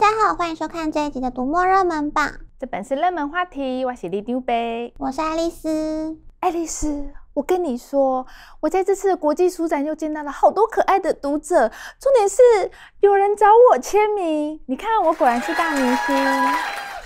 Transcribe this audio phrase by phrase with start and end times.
[0.00, 2.30] 大家好，欢迎收看这一集的读墨热门榜。
[2.56, 4.54] 这本是热门话题，我是里长伯，
[4.98, 6.16] 我是爱丽丝。
[6.38, 8.24] 爱丽丝，我跟你说，
[8.60, 11.68] 我在这次的国际书展又见到了好多可爱的读者，
[11.98, 12.40] 重点是
[13.00, 14.60] 有人找我签名。
[14.66, 16.14] 你看，我果然是大明星。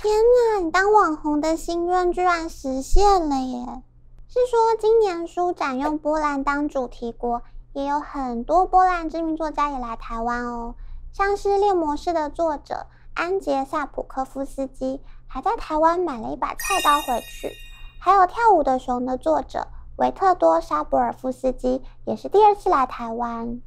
[0.02, 0.14] 天
[0.52, 3.82] 哪，你当网红的心愿居然实现了耶！
[4.29, 7.40] 是说今年书展用波兰当主题国，
[7.72, 10.75] 也有很多波兰知名作家也来台湾哦。
[11.12, 17.50] 像是《猎魔士》的作者安杰萨普科夫斯基，还在台湾买了一把菜刀回去。
[18.00, 23.61] 还有《跳舞的熊》的作者维特多沙博尔夫斯基，也是第二次来台湾。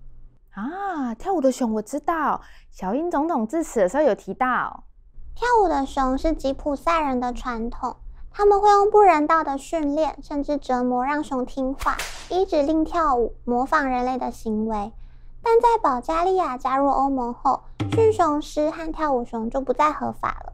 [0.55, 2.41] 啊，《跳舞的熊》我知道，
[2.71, 4.83] 小英总统致辞的时候有提到。
[5.35, 7.97] 跳舞的熊是吉普赛人的传统，
[8.31, 11.95] 他们会用不人道的训练，甚至折磨让熊听话，
[12.29, 14.91] 依指令跳舞，模仿人类的行为。
[15.45, 17.61] 但在保加利亚加入欧盟后，
[17.91, 20.53] 驯熊师和跳舞熊就不再合法了。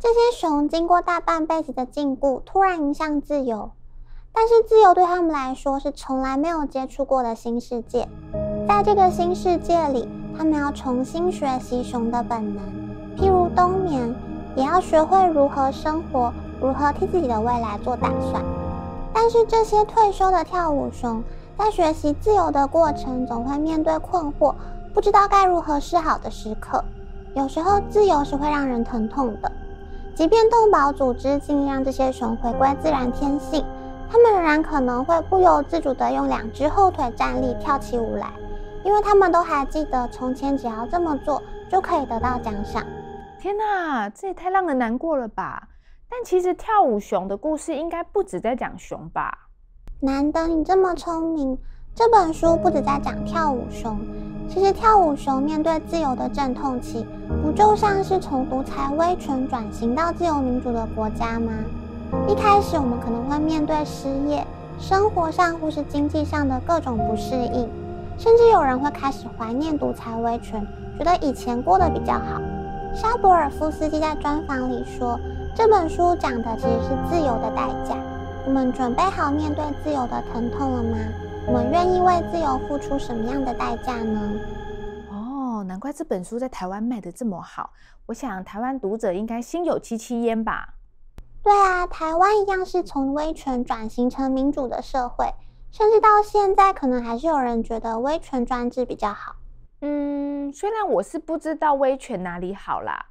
[0.00, 3.70] 这些熊经过大半辈子的禁锢，突然迎向自由。
[4.32, 8.08] 但是自由对他们来说是从来没有接触过的新世界。
[8.66, 12.64] 在这个新世界里，他们要重新学习熊的本能，
[13.16, 14.12] 譬如冬眠，
[14.56, 18.42] 也要学会如何生活，如何替自己的未来做打算。
[19.12, 21.22] 但是这些退休的跳舞熊，
[21.58, 24.54] 在学习自由的过程，总会面对困惑，
[24.92, 26.82] 不知道该如何是好的时刻。
[27.34, 29.50] 有时候，自由是会让人疼痛的。
[30.14, 33.64] 即便动保组织尽力让这些熊回归自然天性，
[34.10, 38.30] 它们仍然可能会不由自主地用两只后腿站立，跳起舞来，
[38.84, 42.84] 因为他们都还记得从前只要这么做就可以得到奖赏。
[43.40, 45.68] 天哪，这也太让人难过了吧！
[46.10, 49.48] 但其实跳舞熊的故事应该不止在讲熊吧？
[50.04, 51.56] 难得你这么聪明，
[51.94, 53.96] 这本书不止在讲跳舞熊。
[54.48, 57.06] 其实跳舞熊面对自由的阵痛期，
[57.40, 61.52] 不就像是从独裁威权转型到自由民主的国家吗？
[62.26, 64.44] 一开始我们可能会面对失业、
[64.76, 67.70] 生活上或是经济上的各种不适应，
[68.18, 70.66] 甚至有人会开始怀念独裁威权，
[70.98, 72.42] 觉得以前过得比较好。
[72.92, 75.16] 沙博尔夫斯基在专访里说，
[75.54, 77.96] 这本书讲的其实是自由的代价。
[78.44, 80.98] 我们准备好面对自由的疼痛了吗？
[81.46, 84.32] 我们愿意为自由付出什么样的代价呢？
[85.10, 87.70] 哦，难怪这本书在台湾卖的这么好。
[88.06, 90.74] 我想台湾读者应该心有戚戚焉吧？
[91.40, 95.32] 对啊，台湾一样是从威权转型成民主的社会，
[95.70, 99.36] 甚至到现在，可能还是有人觉得威权专制比较好。
[99.82, 103.06] 嗯，虽然我是不知道威权哪里好啦，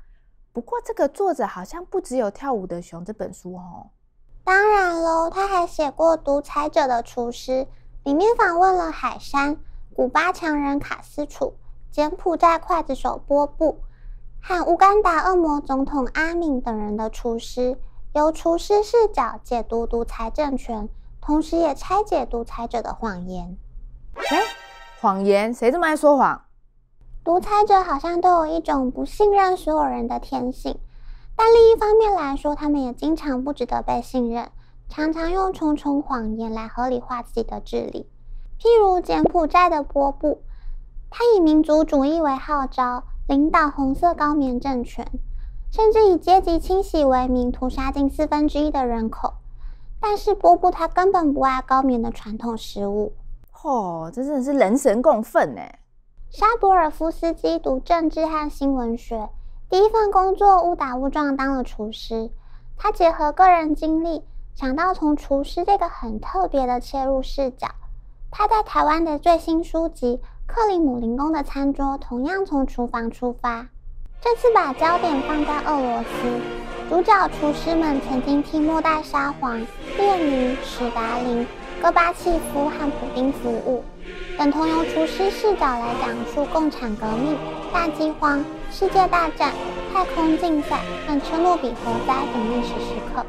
[0.51, 3.87] 不过这个作者好像不只有《跳舞的熊》这本书哦。
[4.51, 7.51] 当然喽，他还写过《独裁者的厨师》，
[8.03, 9.55] 里面访问了海山、
[9.95, 11.53] 古巴强人卡斯楚、
[11.89, 13.79] 柬埔寨刽子手波布
[14.41, 17.79] 和乌干达恶魔总统阿敏等人的厨师，
[18.11, 20.89] 由厨师视角解读独裁政权，
[21.21, 23.57] 同时也拆解独裁者的谎言。
[24.15, 24.41] 哎，
[24.99, 25.53] 谎言？
[25.53, 26.41] 谁这么爱说谎？
[27.23, 30.77] 独裁者好像都有一种不信任所有人的天性。
[31.43, 34.51] 但另一方面来说，他们也经常不值得被信任，
[34.87, 38.07] 常常用重重谎言来合理化自己的治理。
[38.59, 40.43] 譬如柬埔寨的波布，
[41.09, 45.07] 他以民族主义为号召，领导红色高棉政权，
[45.71, 49.33] 甚至以阶级清洗为名，屠杀近四分之一的人口。
[49.99, 53.13] 但是波布他根本不爱高棉的传统食物。
[53.63, 55.61] 哦，这真的是人神共愤呢。
[56.29, 59.27] 沙博尔夫斯基读政治和新闻学。
[59.71, 62.29] 第一份工作误打误撞当了厨师，
[62.75, 64.21] 他结合个人经历，
[64.53, 67.69] 想到从厨师这个很特别的切入视角。
[68.29, 73.69] 他在台湾的最新书籍《克里姆林宫的餐桌》同样从厨房出发，
[74.19, 76.41] 这次把焦点放在俄罗斯，
[76.89, 79.57] 主角厨师们曾经替末代沙皇
[79.95, 81.47] 列宁、史达林、
[81.81, 83.85] 戈巴契夫和普丁服务，
[84.37, 87.37] 等同由厨师视角来讲述共产革命、
[87.71, 88.43] 大饥荒。
[88.71, 89.53] 世界大战、
[89.91, 93.23] 太空竞赛和车诺比核灾等历史时刻，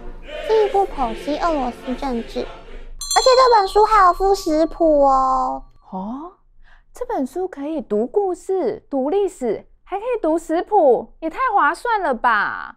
[0.46, 2.40] 进一步剖析俄罗斯政治。
[2.40, 5.64] 而且这本书还有附食谱哦。
[5.90, 6.32] 哦，
[6.94, 12.76] 这本书可以读故事、读历史，还可以读食谱，也太划算了吧？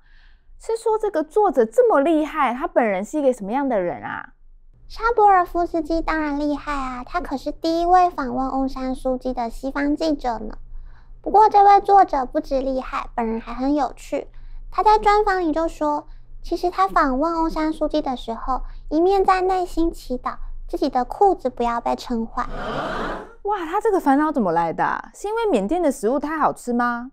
[0.60, 4.32] 是说这个作者这么厉害，他本人是一个什么样的人啊？
[4.90, 10.58] 沙博尔夫斯基当然厉害啊，他可是第一位访问翁山书记的西方记者呢。
[11.26, 14.28] 不过，这位作者不止厉害，本人还很有趣。
[14.70, 16.06] 他在专访里就说，
[16.44, 20.36] 其实他访问翁山书记的时候，一面在内心祈祷
[20.68, 22.46] 自己的裤子不要被撑坏。
[23.42, 25.10] 哇，他这个烦恼怎么来的？
[25.16, 27.10] 是因为缅甸的食物太好吃吗？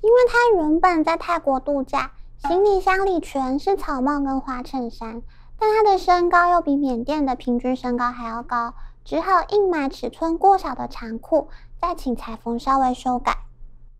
[0.00, 2.12] 因为他原本在泰国度假，
[2.44, 5.22] 行李箱里全是草帽跟花衬衫，
[5.58, 8.74] 但他的身高又比缅甸的平均身高还要高，
[9.04, 11.48] 只好硬买尺寸过小的长裤，
[11.80, 13.36] 再请裁缝稍微修改。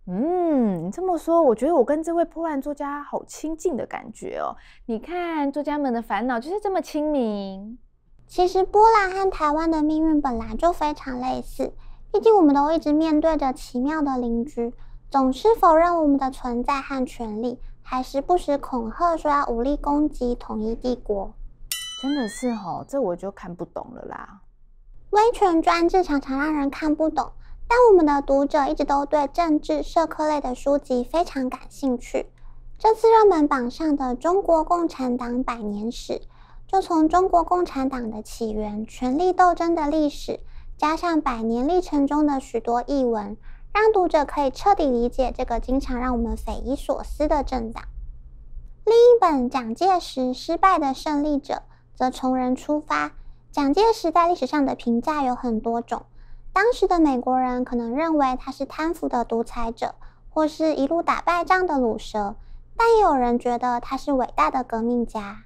[0.08, 4.54] 嗯，你这么说，我觉得我跟这位波兰作家好亲近的感觉哦。
[4.86, 7.76] 你看，作家们的烦恼就是这么亲民。
[8.28, 11.72] 其实，波兰和台湾的命运本来就非常类似，
[12.12, 14.72] 毕竟我们都一直面对着奇妙的邻居，
[15.10, 21.32] 总是否认我们的存在和权利，还时不时恐吓说要武力攻击统一帝国。
[22.00, 24.40] 真的是哦，这我就看不懂了啦。
[25.10, 27.32] 威权专制常常让人看不懂。
[27.68, 32.26] 但我们的读者一直都对政治社科类的书籍非常感兴趣。
[32.78, 36.12] 这次热门榜上的《中国共产党百年史》，
[36.66, 40.40] 就从中国共产党的起源、权力斗争的历史，
[40.76, 43.36] 加上百年历程中的许多译文，
[43.72, 47.84] 让读者可以彻底理解这个经常让我们匪夷所思的政党。
[48.84, 51.54] 另一本《蒋介石失败的胜利者》
[51.94, 53.12] 则从人出发，
[53.50, 56.04] 蒋介石在历史上的评价有很多种。
[56.56, 59.94] 当时的美国人可能认为他是贪腐的独裁者，
[60.30, 62.34] 或是一路打败仗的鲁蛇，
[62.74, 65.42] 但也有人觉得他是伟大的革命家。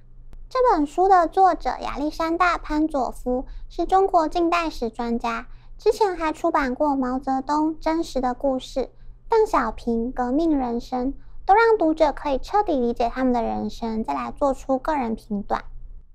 [0.47, 5.47] 这本书的作者亚历山大·潘佐夫是中国近代史专家，
[5.77, 8.79] 之前还出版过《毛泽东真实的故事》、
[9.27, 11.13] 邓小平革命人生，
[11.45, 15.61] 都让读者可以彻底理解他们的人生，再来做出个人评断。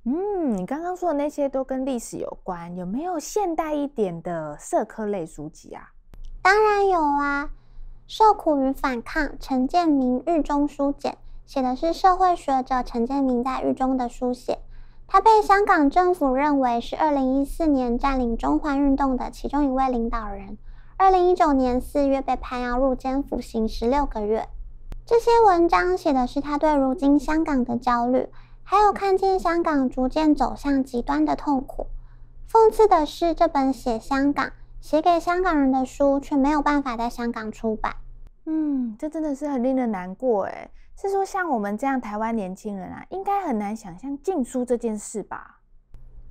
[0.08, 5.90] 嗯，你刚刚说的那些都跟历史有关，有没有现代一点的社科类书籍啊？
[6.40, 7.46] 当然有啊，
[8.06, 14.60] 《受苦与反抗》陈建明狱中书简，写的是社会学者陈建明在狱中的书写。
[15.08, 20.56] 他被香港政府认为是二零一四年占领中环运动的其中一位领导人。
[20.96, 24.48] 二零一九年四月被判要入监服刑十六个月。
[25.04, 28.28] 这些文章写的是他对如今香港的焦虑。
[28.68, 31.86] 还有看见香港逐渐走向极端的痛苦。
[32.50, 37.94] 讽刺的是，这本写香港、写给香港人的书却没有办法在香港出版。
[38.44, 40.72] 嗯，这真的是很令人难过诶。
[40.96, 45.60] 是说像我们这样台湾年轻人啊，应该很难想象禁书这件事吧？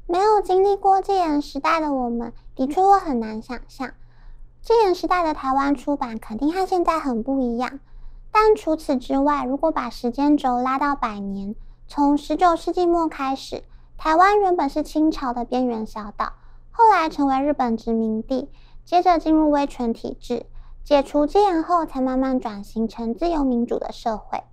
[0.06, 3.94] 没有经历过戒严时代的我们，的确会很难想象。
[4.62, 7.80] 戒严时代的台湾出版肯定和现在很不一样。
[8.30, 11.56] 但除此之外，如果把时间轴拉到百年，
[11.88, 13.64] 从十九世纪末开始，
[13.96, 16.34] 台湾原本是清朝的边缘小岛，
[16.72, 18.50] 后来成为日本殖民地，
[18.84, 20.46] 接着进入威权体制，
[20.84, 24.44] 解除戒严后，才慢慢转型成自由民主的社会。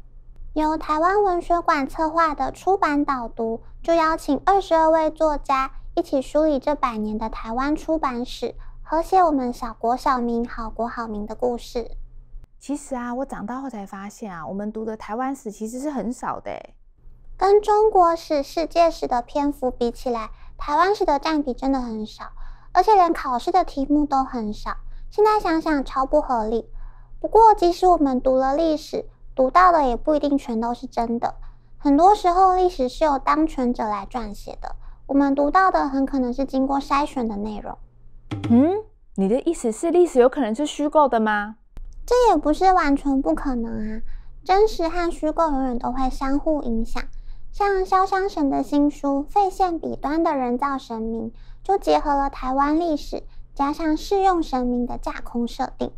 [0.52, 11.93] 由台湾文学馆策划的出版导读，就邀请二十二位作家一起梳理这百年的台湾出版史，和写我们小国小民、好国好民的故事。
[12.61, 16.52] 其实啊，我长大后才发现啊，我们读的台湾史其实是很少的。
[17.37, 22.26] 跟中国史、世界史的篇幅比起来，台湾史的占比真的很少，
[22.73, 24.76] 而且连考试的题目都很少。
[25.11, 26.69] 现在想想超不合理。
[27.20, 31.34] 不过，即使我们读了历史，读到的也不一定全都是真的。
[31.79, 34.76] 很多时候，历史是由当权者来撰写的，
[35.06, 37.76] 我们读到的很可能是经过筛选的内容。
[38.50, 38.84] 嗯，
[39.17, 41.56] 你的意思是历史有可能是虚构的吗？
[42.06, 44.03] 这也不是完全不可能啊，
[44.44, 47.03] 真实和虚构永远都会相互影响。
[47.53, 51.31] 像潇湘神的新书《废线彼端的人造神明》，
[51.63, 55.93] 就结合了台湾历史加上试用神明的架空设定。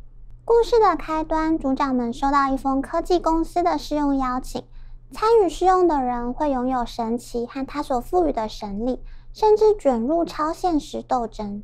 [0.44, 4.64] 故事的开端，主角们收到一封科技公司的试用邀请，
[5.12, 11.62] 参与试用的人会拥有神奇和他所赋予的神力，甚至卷入超现实斗争。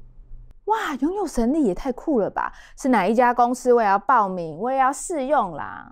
[0.67, 2.53] 哇，拥有神力也太酷了吧！
[2.81, 3.73] 是哪一家公司？
[3.73, 5.91] 我也要报名，我也要试用啦！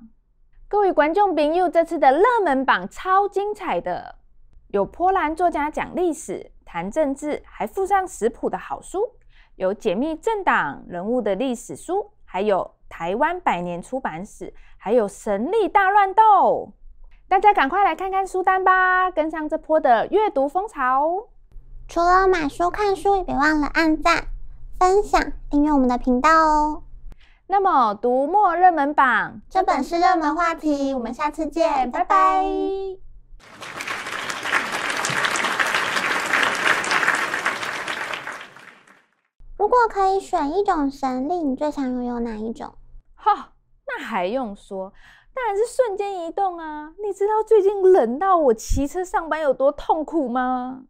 [0.70, 4.16] 各位观众朋友，这次的热门榜超精彩的，
[4.68, 8.98] 有波兰作家讲历史、谈政治，还附上食谱的好书；
[9.56, 16.74] 有解密政党人物的历史书，还有台湾百年出版史，还有神力大乱斗。
[17.28, 21.28] 大家赶快来看看书单吧，跟上这波的阅读风潮。
[21.88, 24.26] 除了买书看书，也别忘了按赞、
[24.78, 26.82] 分享、订阅我们的频道哦。
[27.50, 30.92] 那么，读墨热门榜，这本是热门话题。
[30.92, 32.44] 我们下次见，拜拜。
[39.56, 42.74] 如果可以选一种神力，你最想拥有哪一种？
[43.14, 43.52] 哈，
[43.86, 44.92] 那还用说？
[45.34, 46.92] 当然是瞬间移动啊！
[47.02, 50.82] 你知道最近冷到我骑车上班有多痛苦吗？